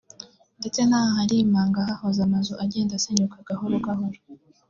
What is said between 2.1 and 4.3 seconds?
amazu agenda asenyuka gahoro gahoro